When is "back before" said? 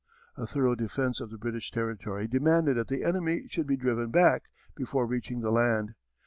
4.09-5.05